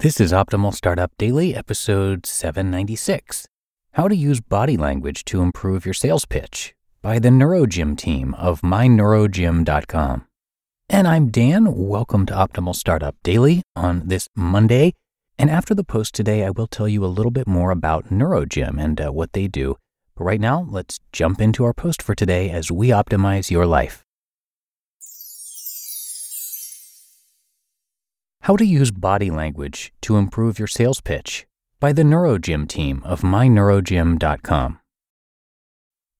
[0.00, 3.48] This is Optimal Startup Daily, episode 796
[3.92, 8.60] How to Use Body Language to Improve Your Sales Pitch by the NeuroGym team of
[8.60, 10.26] myneurogym.com.
[10.90, 11.74] And I'm Dan.
[11.74, 14.92] Welcome to Optimal Startup Daily on this Monday.
[15.38, 18.78] And after the post today, I will tell you a little bit more about NeuroGym
[18.78, 19.76] and uh, what they do.
[20.14, 24.05] But right now, let's jump into our post for today as we optimize your life.
[28.46, 31.48] How to Use Body Language to Improve Your Sales Pitch
[31.80, 34.78] by the NeuroGym team of myneurogym.com.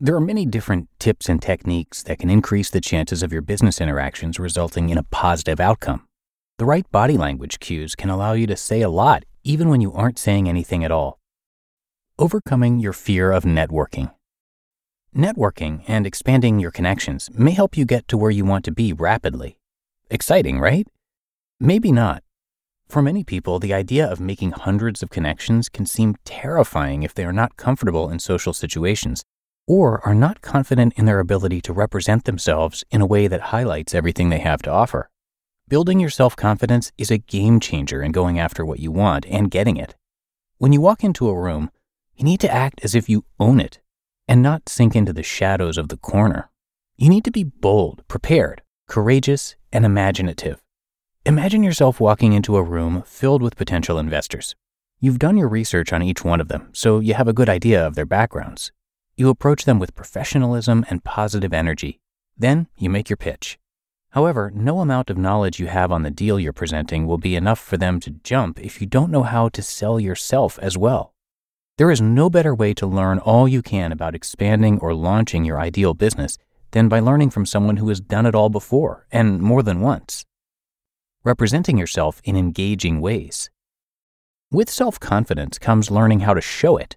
[0.00, 3.80] There are many different tips and techniques that can increase the chances of your business
[3.80, 6.08] interactions resulting in a positive outcome.
[6.56, 9.92] The right body language cues can allow you to say a lot even when you
[9.92, 11.20] aren't saying anything at all.
[12.18, 14.12] Overcoming your fear of networking.
[15.16, 18.92] Networking and expanding your connections may help you get to where you want to be
[18.92, 19.60] rapidly.
[20.10, 20.88] Exciting, right?
[21.60, 22.22] Maybe not.
[22.88, 27.24] For many people, the idea of making hundreds of connections can seem terrifying if they
[27.24, 29.24] are not comfortable in social situations
[29.66, 33.92] or are not confident in their ability to represent themselves in a way that highlights
[33.92, 35.10] everything they have to offer.
[35.66, 39.50] Building your self confidence is a game changer in going after what you want and
[39.50, 39.96] getting it.
[40.58, 41.72] When you walk into a room,
[42.16, 43.80] you need to act as if you own it
[44.28, 46.50] and not sink into the shadows of the corner.
[46.96, 50.62] You need to be bold, prepared, courageous, and imaginative.
[51.28, 54.56] Imagine yourself walking into a room filled with potential investors.
[54.98, 57.86] You've done your research on each one of them, so you have a good idea
[57.86, 58.72] of their backgrounds.
[59.14, 62.00] You approach them with professionalism and positive energy.
[62.38, 63.58] Then you make your pitch.
[64.12, 67.58] However, no amount of knowledge you have on the deal you're presenting will be enough
[67.58, 71.12] for them to jump if you don't know how to sell yourself as well.
[71.76, 75.60] There is no better way to learn all you can about expanding or launching your
[75.60, 76.38] ideal business
[76.70, 80.24] than by learning from someone who has done it all before and more than once
[81.28, 83.50] representing yourself in engaging ways.
[84.50, 86.96] With self confidence comes learning how to show it.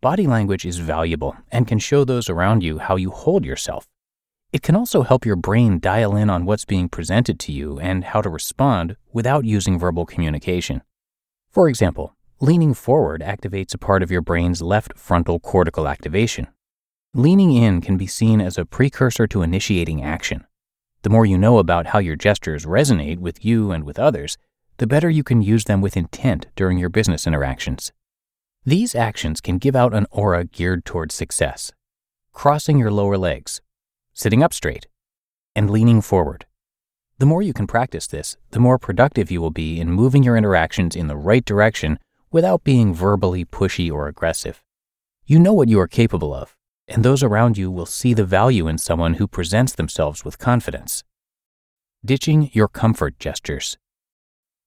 [0.00, 3.86] Body language is valuable and can show those around you how you hold yourself.
[4.52, 8.02] It can also help your brain dial in on what's being presented to you and
[8.02, 10.82] how to respond without using verbal communication.
[11.48, 16.48] For example, leaning forward activates a part of your brain's left frontal cortical activation.
[17.14, 20.47] Leaning in can be seen as a precursor to initiating action.
[21.08, 24.36] The more you know about how your gestures resonate with you and with others,
[24.76, 27.92] the better you can use them with intent during your business interactions.
[28.66, 31.72] These actions can give out an aura geared towards success.
[32.34, 33.62] Crossing your lower legs,
[34.12, 34.86] sitting up straight,
[35.56, 36.44] and leaning forward.
[37.16, 40.36] The more you can practice this, the more productive you will be in moving your
[40.36, 41.98] interactions in the right direction
[42.30, 44.62] without being verbally pushy or aggressive.
[45.24, 46.54] You know what you are capable of,
[46.88, 51.04] and those around you will see the value in someone who presents themselves with confidence.
[52.04, 53.76] Ditching your comfort gestures.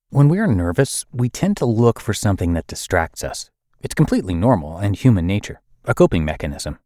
[0.09, 3.49] When we are nervous, we tend to look for something that distracts us.
[3.81, 6.79] It's completely normal and human nature, a coping mechanism.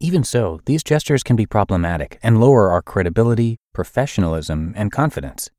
[0.00, 5.50] Even so, these gestures can be problematic and lower our credibility, professionalism, and confidence.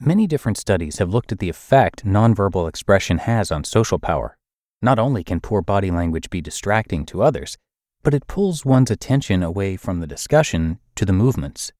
[0.00, 4.36] Many different studies have looked at the effect nonverbal expression has on social power.
[4.80, 7.58] Not only can poor body language be distracting to others,
[8.02, 11.72] but it pulls one's attention away from the discussion to the movements.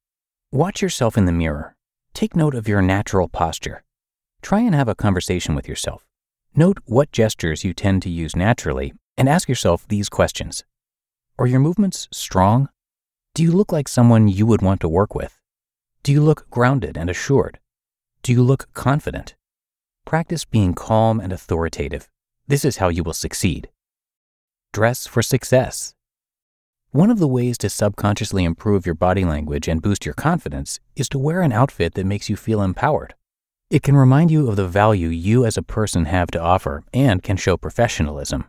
[0.50, 1.76] Watch yourself in the mirror.
[2.14, 3.82] Take note of your natural posture.
[4.42, 6.06] Try and have a conversation with yourself.
[6.54, 10.64] Note what gestures you tend to use naturally and ask yourself these questions
[11.38, 12.68] Are your movements strong?
[13.34, 15.40] Do you look like someone you would want to work with?
[16.02, 17.58] Do you look grounded and assured?
[18.22, 19.34] Do you look confident?
[20.04, 22.10] Practice being calm and authoritative.
[22.46, 23.70] This is how you will succeed.
[24.72, 25.94] Dress for success.
[26.94, 31.08] One of the ways to subconsciously improve your body language and boost your confidence is
[31.08, 33.14] to wear an outfit that makes you feel empowered.
[33.70, 37.22] It can remind you of the value you as a person have to offer and
[37.22, 38.44] can show professionalism.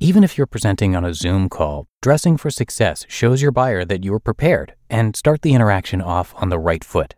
[0.00, 4.02] Even if you're presenting on a Zoom call, dressing for success shows your buyer that
[4.02, 7.14] you're prepared and start the interaction off on the right foot.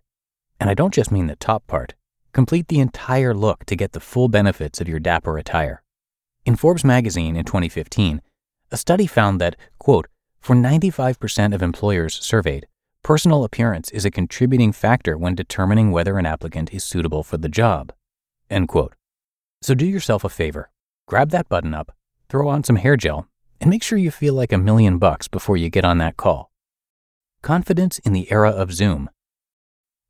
[0.60, 1.94] And I don't just mean the top part.
[2.34, 5.82] Complete the entire look to get the full benefits of your dapper attire.
[6.44, 8.20] In Forbes magazine in 2015,
[8.70, 10.06] a study found that, quote,
[10.40, 12.66] for 95% of employers surveyed,
[13.02, 17.48] personal appearance is a contributing factor when determining whether an applicant is suitable for the
[17.48, 17.92] job.
[18.48, 18.94] End quote.
[19.62, 20.70] So do yourself a favor.
[21.06, 21.92] Grab that button up,
[22.28, 23.28] throw on some hair gel,
[23.60, 26.50] and make sure you feel like a million bucks before you get on that call.
[27.42, 29.10] Confidence in the era of Zoom.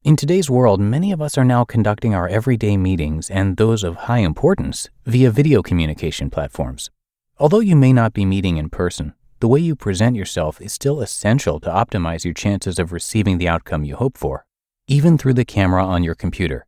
[0.02, 3.96] In today's world, many of us are now conducting our everyday meetings and those of
[3.96, 6.90] high importance via video communication platforms.
[7.38, 11.00] Although you may not be meeting in person, the way you present yourself is still
[11.00, 14.44] essential to optimize your chances of receiving the outcome you hope for,
[14.86, 16.66] even through the camera on your computer.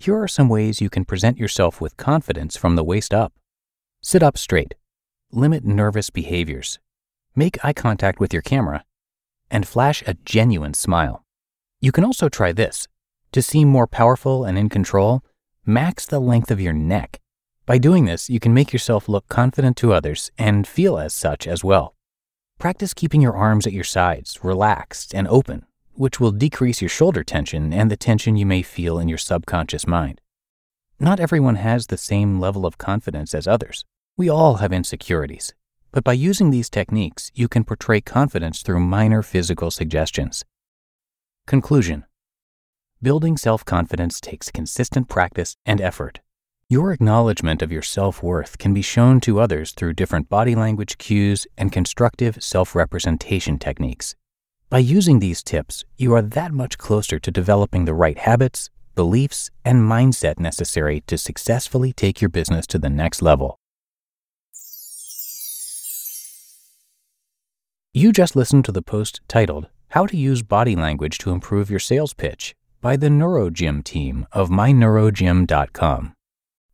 [0.00, 3.32] Here are some ways you can present yourself with confidence from the waist up.
[4.02, 4.74] Sit up straight.
[5.30, 6.80] Limit nervous behaviors.
[7.36, 8.84] Make eye contact with your camera.
[9.48, 11.24] And flash a genuine smile.
[11.80, 12.88] You can also try this.
[13.32, 15.22] To seem more powerful and in control,
[15.64, 17.20] max the length of your neck.
[17.66, 21.46] By doing this, you can make yourself look confident to others and feel as such
[21.46, 21.94] as well.
[22.60, 25.64] Practice keeping your arms at your sides, relaxed and open,
[25.94, 29.86] which will decrease your shoulder tension and the tension you may feel in your subconscious
[29.86, 30.20] mind.
[30.98, 33.86] Not everyone has the same level of confidence as others.
[34.18, 35.54] We all have insecurities.
[35.90, 40.44] But by using these techniques, you can portray confidence through minor physical suggestions.
[41.46, 42.04] Conclusion
[43.00, 46.20] Building self confidence takes consistent practice and effort.
[46.72, 50.98] Your acknowledgement of your self worth can be shown to others through different body language
[50.98, 54.14] cues and constructive self representation techniques.
[54.68, 59.50] By using these tips, you are that much closer to developing the right habits, beliefs,
[59.64, 63.58] and mindset necessary to successfully take your business to the next level.
[67.92, 71.80] You just listened to the post titled how to Use Body Language to Improve Your
[71.80, 76.14] Sales Pitch by the NeuroGym team of myneurogym.com.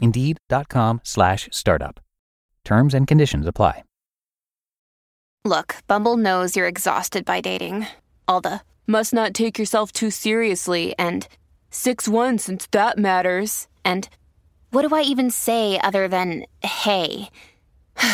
[0.00, 2.00] Indeed.com slash startup.
[2.64, 3.84] Terms and conditions apply.
[5.44, 7.86] Look, Bumble knows you're exhausted by dating.
[8.28, 11.26] All the must not take yourself too seriously and
[11.70, 13.66] 6 1 since that matters.
[13.82, 14.06] And
[14.70, 17.30] what do I even say other than hey?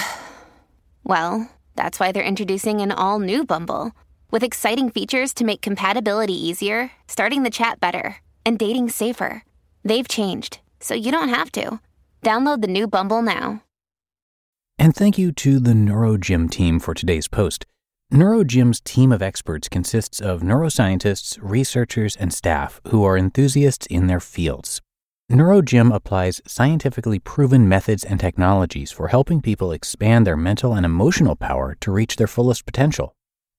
[1.04, 3.90] well, that's why they're introducing an all new Bumble.
[4.30, 9.42] With exciting features to make compatibility easier, starting the chat better, and dating safer.
[9.84, 11.80] They've changed, so you don't have to.
[12.22, 13.62] Download the new Bumble now.
[14.78, 17.64] And thank you to the NeuroGym team for today's post.
[18.12, 24.20] NeuroGym's team of experts consists of neuroscientists, researchers, and staff who are enthusiasts in their
[24.20, 24.80] fields.
[25.30, 31.34] NeuroGym applies scientifically proven methods and technologies for helping people expand their mental and emotional
[31.34, 33.12] power to reach their fullest potential.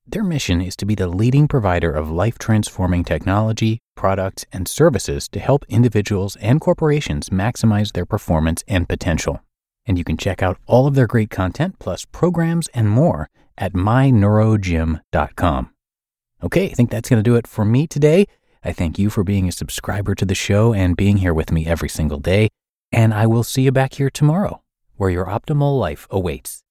[0.10, 5.28] Their mission is to be the leading provider of life transforming technology, products, and services
[5.30, 9.42] to help individuals and corporations maximize their performance and potential.
[9.86, 13.74] And you can check out all of their great content, plus programs and more, at
[13.74, 15.70] myneurogym.com.
[16.42, 18.28] Okay, I think that's going to do it for me today.
[18.64, 21.66] I thank you for being a subscriber to the show and being here with me
[21.66, 22.48] every single day.
[22.94, 24.62] And I will see you back here tomorrow,
[24.96, 26.64] where your optimal life awaits.